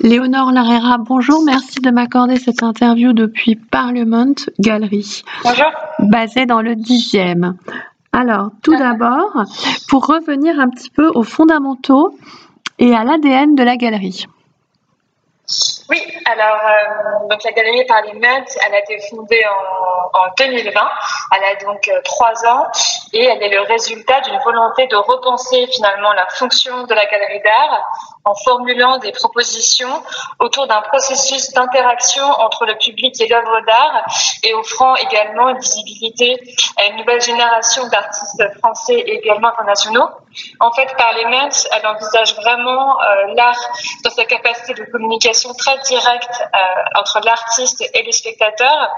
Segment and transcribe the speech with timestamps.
[0.00, 5.24] Léonore Larrera, bonjour, merci de m'accorder cette interview depuis Parliament Galerie.
[5.42, 5.66] Bonjour.
[5.98, 7.54] Basée dans le 10e.
[8.12, 9.42] Alors, tout d'abord,
[9.88, 12.16] pour revenir un petit peu aux fondamentaux
[12.78, 14.26] et à l'ADN de la galerie.
[15.90, 20.70] Oui, alors euh, donc la galerie Parliament, elle a été fondée en, en 2020.
[21.36, 22.66] Elle a donc euh, trois ans
[23.12, 27.42] et elle est le résultat d'une volonté de repenser finalement la fonction de la galerie
[27.42, 27.82] d'art
[28.24, 30.02] en formulant des propositions
[30.38, 34.04] autour d'un processus d'interaction entre le public et l'œuvre d'art
[34.42, 36.38] et offrant également une visibilité
[36.76, 40.08] à une nouvelle génération d'artistes français et également internationaux.
[40.60, 43.58] En fait, Parliament, elle envisage vraiment euh, l'art
[44.04, 48.90] dans sa capacité de communication très directe euh, entre l'artiste et les spectateurs.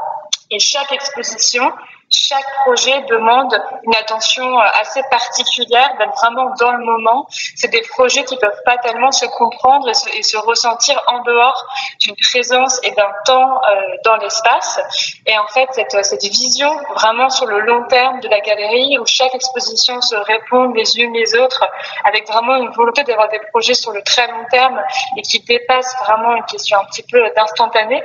[0.51, 1.73] Et chaque exposition
[2.11, 7.27] chaque projet demande une attention euh, assez particulière, d'être vraiment dans le moment.
[7.55, 11.67] C'est des projets qui peuvent pas tellement se comprendre et se, ressentir en dehors
[12.01, 14.81] d'une présence et d'un temps euh, dans l'espace.
[15.27, 19.07] Et en fait, cette, cette vision vraiment sur le long terme de la galerie, où
[19.07, 21.65] chaque exposition se répond les unes les autres,
[22.05, 24.81] avec vraiment une volonté d'avoir des projets sur le très long terme
[25.17, 28.03] et qui dépassent vraiment une question un petit peu d'instantané.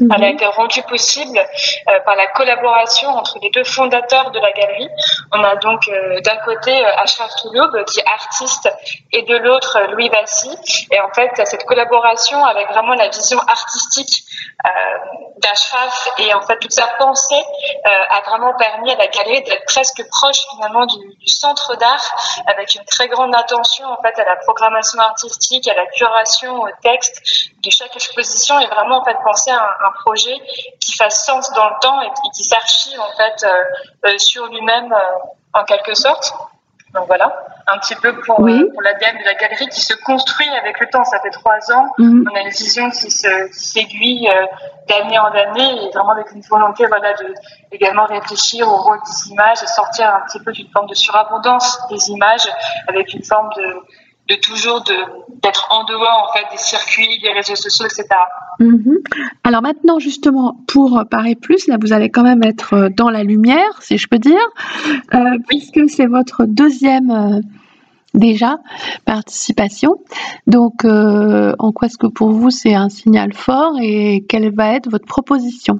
[0.00, 0.34] Elle a mhm.
[0.34, 4.88] été rendue possible euh, par la collaboration entre les deux fondateurs de la galerie.
[5.32, 8.68] On a donc euh, d'un côté euh, Ashraf Touloub, qui est artiste,
[9.12, 10.50] et de l'autre Louis Bassi.
[10.90, 14.24] Et en fait, cette collaboration avec vraiment la vision artistique
[15.38, 17.42] d'Ashraf et en fait toute sa pensée
[17.84, 22.04] a vraiment permis à la galerie d'être presque proche finalement du, centre d'art,
[22.46, 26.68] avec une très grande attention en fait à la programmation artistique, à la curation, au
[26.82, 27.22] texte
[27.64, 30.36] de chaque exposition, et vraiment en fait penser à un projet
[30.80, 33.62] qui fasse sens dans le temps et, qui s'archive en fait euh,
[34.06, 36.32] euh, sur lui-même euh, en quelque sorte.
[36.92, 37.32] Donc voilà,
[37.68, 38.46] un petit peu pour, pour
[38.82, 41.04] l'ADN de la galerie qui se construit avec le temps.
[41.04, 41.86] Ça fait trois ans.
[41.98, 42.28] Mhm.
[42.28, 43.08] On a une vision qui
[43.52, 44.28] s'aiguille
[44.88, 47.32] d'année en année et vraiment avec une volonté voilà, de
[47.70, 51.78] également réfléchir au rôle des images et sortir un petit peu d'une forme de surabondance
[51.90, 52.48] des images
[52.88, 53.84] avec une forme de,
[54.30, 54.82] de toujours
[55.42, 58.06] d'être en dehors en fait des circuits, des réseaux sociaux, etc.
[58.60, 58.98] Mhm.
[59.42, 63.24] Alors maintenant justement pour Paris Plus, là vous allez quand même être euh, dans la
[63.24, 64.38] lumière, si je peux dire,
[65.14, 65.18] euh,
[65.48, 67.40] puisque c'est votre deuxième euh,
[68.14, 68.58] déjà
[69.04, 69.96] participation.
[70.46, 74.90] Donc en quoi est-ce que pour vous c'est un signal fort et quelle va être
[74.90, 75.78] votre proposition?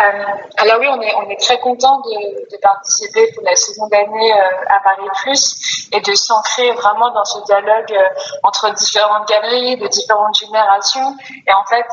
[0.00, 0.24] Euh,
[0.58, 4.32] alors oui, on est, on est très content de, de participer pour la saison d'année
[4.32, 8.08] euh, à Paris Plus et de s'ancrer vraiment dans ce dialogue euh,
[8.44, 11.16] entre différentes galeries, de différentes générations.
[11.48, 11.86] Et en fait,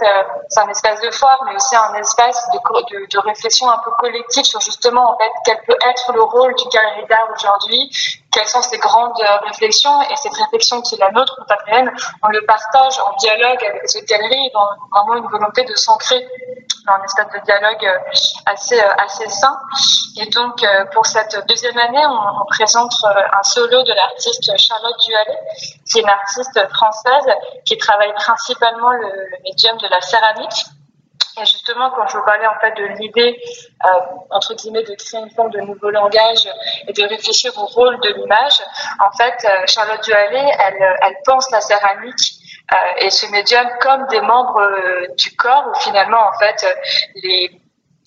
[0.49, 3.89] c'est un espace de foire, mais aussi un espace de, de, de, réflexion un peu
[3.97, 7.89] collective sur justement en fait quel peut être le rôle du galerie d'art aujourd'hui,
[8.35, 11.89] quelles sont ces grandes réflexions et cette réflexion qui est la nôtre, contemporaine,
[12.21, 16.27] on le partage en dialogue avec cette galerie, dans vraiment une volonté de s'ancrer
[16.85, 17.97] dans un espace de dialogue euh,
[18.45, 19.57] assez euh, assez sain.
[20.17, 25.39] Et donc euh, pour cette deuxième année, on, présente un solo de l'artiste Charlotte Duhalet,
[25.89, 27.33] qui est une artiste française
[27.65, 30.65] qui travaille principalement le, le médium de la céramique.
[31.37, 33.39] Et justement, quand je vous parlais en fait de l'idée
[33.85, 33.99] euh,
[34.31, 36.47] entre guillemets de créer une forme de nouveau langage
[36.87, 38.61] et de réfléchir au rôle de l'image,
[38.99, 42.35] en fait, Charlotte Duhalet, elle, elle pense la céramique
[42.73, 46.73] euh, et ce médium comme des membres euh, du corps où finalement en fait euh,
[47.23, 47.61] les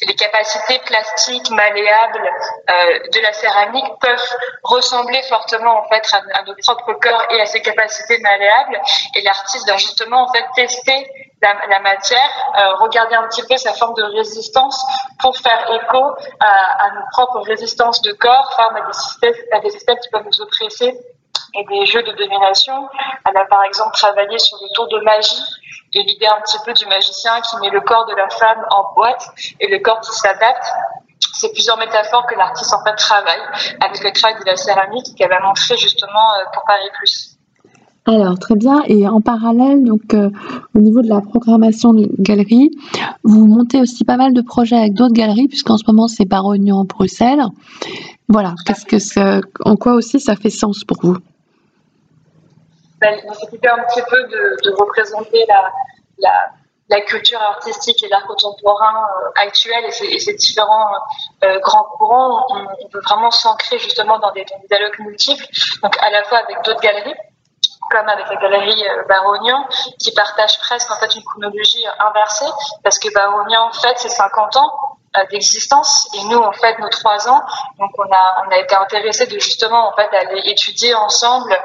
[0.06, 2.30] les capacités plastiques malléables
[2.70, 7.40] euh, de la céramique peuvent ressembler fortement en fait à, à, nos propres corps et
[7.40, 8.80] à ces capacités malléables.
[9.16, 11.10] Et l'artiste doit justement en fait tester
[11.42, 14.84] la, matière euh, regarder un petit peu sa forme de résistance
[15.20, 19.70] pour faire écho à, nos propres résistances de corps face à des systèmes à des
[19.70, 20.98] systèmes qui peuvent nous oppresser
[21.54, 22.88] et des jeux de domination.
[23.28, 25.42] Elle a par exemple travaillé sur le tour de magie
[25.92, 28.92] et l'idée un petit peu du magicien qui met le corps de la femme en
[28.94, 29.24] boîte
[29.60, 30.66] et le corps qui s'adapte.
[31.34, 33.42] C'est plusieurs métaphores que l'artiste en fait travaille
[33.80, 37.37] avec le travail de la céramique qu'elle va montrer justement euh, pour Paris Plus.
[38.08, 38.80] Alors très bien.
[38.86, 40.30] Et en parallèle donc euh,
[40.74, 42.70] au niveau de la programmation de galerie,
[43.22, 46.84] vous montez aussi pas mal de projets avec d'autres galeries puisqu'en ce moment c'est Barognon
[46.84, 47.44] Bruxelles.
[48.30, 51.18] Voilà, qu'est-ce que ça, en quoi aussi ça fait sens pour vous?
[53.02, 55.70] Ben, s'occuper un petit peu de, de représenter la,
[56.18, 56.32] la,
[56.88, 59.84] la, culture artistique et l'art contemporain euh, actuel.
[59.86, 60.88] Et ces, et ces différents
[61.44, 62.44] euh, grands courants.
[62.50, 65.46] On, on peut vraiment s'ancrer justement dans des, dans des, dialogues multiples,
[65.82, 67.14] donc à la fois avec d'autres galeries
[67.90, 69.66] comme avec la galerie euh, Barognan,
[69.98, 72.50] qui partage presque en fait une chronologie inversée,
[72.82, 74.72] parce que Barognan fête ses 50 ans,
[75.30, 76.06] d'existence.
[76.14, 77.40] Et nous, on fait nos trois ans.
[77.78, 81.56] Donc, on a, on a été intéressé de justement en fait d'aller étudier ensemble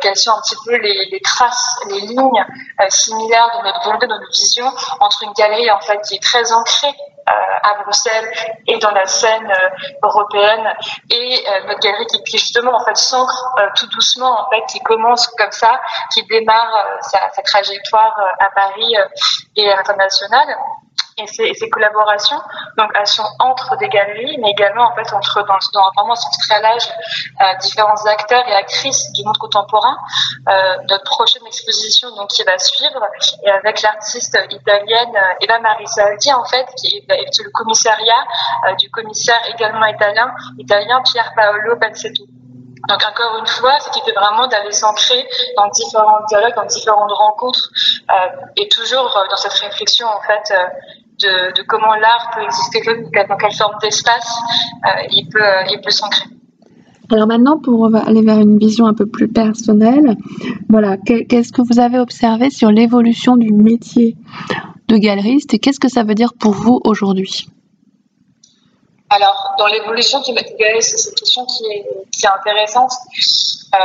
[0.00, 2.44] quelles sont un petit peu les, traces, les lignes
[2.88, 4.66] similaires de notre volonté, de notre vision
[4.98, 8.30] entre une galerie en fait qui est très ancrée euh, à Bruxelles
[8.66, 9.68] et dans la scène euh,
[10.04, 10.72] européenne.
[11.10, 15.26] Et euh, notre galerie qui, justement en fait s'ancre tout doucement en fait qui commence
[15.28, 15.80] comme ça
[16.12, 18.94] qui démarre sa, sa, trajectoire à Paris
[19.56, 20.56] et à l'international
[21.18, 22.40] et ces, collaborations
[22.76, 26.26] donc elles sont entre des galeries mais également en fait entre dans, dans vraiment ce
[26.46, 26.88] créalage
[27.40, 29.96] euh, différents acteurs et actrices du monde contemporain
[30.48, 33.00] euh, notre prochaine exposition donc qui va suivre
[33.44, 38.24] et avec l'artiste italienne euh, Eva Marisa Aldi en fait qui est, est le commissariat
[38.68, 42.24] euh, du commissaire également italien italien Pier Paolo Pensetto
[42.88, 45.26] donc encore une fois, c'était vraiment d'aller s'ancrer
[45.56, 47.68] dans différents dialogues, dans différentes rencontres,
[48.54, 50.54] et toujours dans cette réflexion en fait
[51.20, 52.82] de, comment l'art peut exister,
[53.28, 54.38] dans quelle forme d'espace
[54.84, 56.26] euh, il peut, euh, il peut s'ancrer.
[57.10, 60.16] Alors maintenant, pour aller vers une vision un peu plus personnelle,
[60.68, 64.16] voilà, qu'est-ce que vous avez observé sur l'évolution du métier
[64.88, 67.48] de galeriste et qu'est-ce que ça veut dire pour vous aujourd'hui?
[69.08, 72.90] Alors, dans l'évolution du métier de galeriste, c'est une question qui est, qui est intéressante.
[73.74, 73.78] Euh,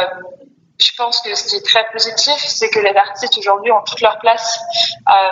[0.82, 4.02] je pense que ce qui est très positif, c'est que les artistes aujourd'hui ont toute
[4.02, 4.60] leur place.
[5.10, 5.32] Euh,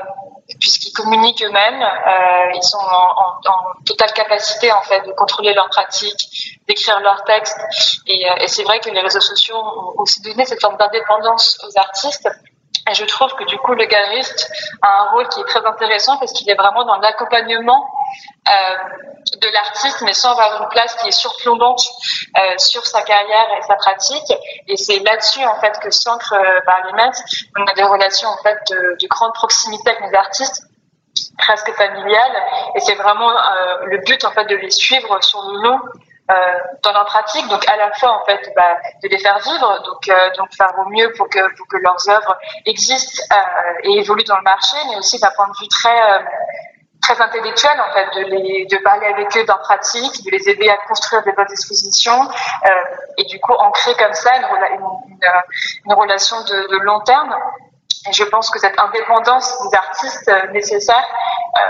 [0.59, 6.59] puisqu'ils communiquent eux-mêmes, euh, ils sont en, totale capacité en fait de contrôler leurs pratiques,
[6.67, 7.59] d'écrire leurs textes,
[8.07, 11.59] et, euh, et c'est vrai que les réseaux sociaux ont aussi donné cette forme d'indépendance
[11.67, 12.27] aux artistes.
[12.89, 14.51] Et je trouve que du coup, le galeriste
[14.81, 17.85] a un rôle qui est très intéressant parce qu'il est vraiment dans l'accompagnement
[19.41, 21.81] de l'artiste, mais sans avoir une place qui est surplombante
[22.37, 24.33] euh, sur sa carrière et sa pratique.
[24.67, 27.21] Et c'est là-dessus en fait que s'ancre euh, maîtres.
[27.57, 30.63] On a des relations en fait de, de grande proximité avec les artistes
[31.37, 32.43] presque familiales
[32.75, 35.79] et c'est vraiment euh, le but en fait de les suivre sur le long
[36.83, 40.11] dans leur pratique, donc à la fois en fait bah, de les faire vivre, donc
[40.37, 42.37] donc faire au mieux pour que pour que leurs œuvres
[42.67, 43.23] existent
[43.83, 46.21] et évoluent dans le marché, mais aussi d'un point de vue très
[47.09, 50.69] très intellectuel en fait de les de parler avec eux dans pratique, de les aider
[50.69, 52.69] à construire des bonnes expositions euh,
[53.17, 54.45] et du coup ancrer comme ça une,
[54.75, 55.21] une,
[55.85, 57.33] une relation de, long terme.
[58.07, 61.03] Et je pense que cette indépendance des artistes nécessaire
[61.57, 61.61] euh,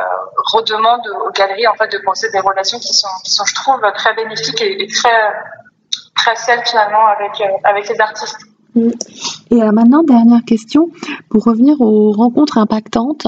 [0.53, 3.81] redemande aux galeries en fait de penser des relations qui sont, qui sont je trouve
[3.95, 5.33] très bénéfiques et, et très
[6.15, 8.39] très saines finalement avec euh, avec les artistes.
[9.51, 10.89] Et alors maintenant dernière question
[11.29, 13.25] pour revenir aux rencontres impactantes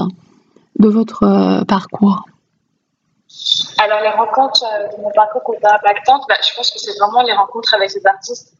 [0.78, 2.24] de votre euh, parcours?
[3.78, 7.32] Alors les rencontres euh, de mon parcours impactantes, bah, je pense que c'est vraiment les
[7.32, 8.54] rencontres avec les artistes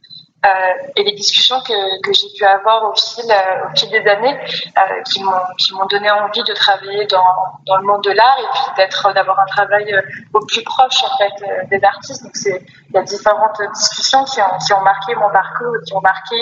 [0.97, 4.37] et les discussions que, que j'ai pu avoir au fil, euh, au fil des années
[4.37, 7.25] euh, qui m'ont donné envie de travailler dans,
[7.67, 10.03] dans le monde de l'art et puis d'être d'avoir un travail euh,
[10.35, 12.23] au plus proche en fait euh, des artistes.
[12.25, 15.94] Donc c'est il y a différentes discussions qui ont qui ont marqué mon parcours qui
[15.94, 16.37] ont marqué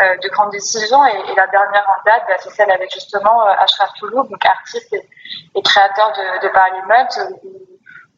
[0.00, 1.04] de grandes décisions.
[1.04, 4.94] Et, et, la dernière en date bah, c'est celle avec justement Ashraf Touloub donc artiste
[4.94, 7.08] et, créateur de, de Parliament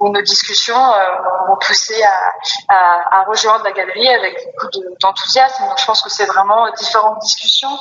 [0.00, 4.69] où nos discussions euh, m'ont poussé à, à, à, rejoindre la galerie avec beaucoup
[5.00, 5.64] d'enthousiasme.
[5.64, 7.76] Donc je pense que c'est vraiment différentes discussions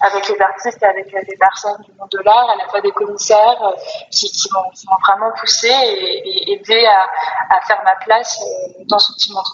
[0.00, 2.92] avec les artistes et avec les personnes du monde de l'art, à la fois des
[2.92, 3.72] commissaires euh,
[4.10, 8.98] qui, qui m'ont vraiment poussé et, et aidé à, à, faire ma place euh, dans
[8.98, 9.44] ce petit monde.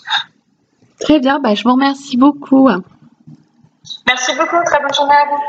[1.00, 2.69] Très bien, bah, je vous remercie beaucoup.
[4.06, 5.43] Merci beaucoup, très bonne journée à vous.